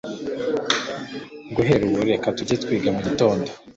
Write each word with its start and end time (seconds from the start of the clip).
Guhera 1.55 1.83
ubu 1.87 1.99
reka 2.11 2.27
tujye 2.37 2.55
twiga 2.63 2.89
mugitondo. 2.95 3.49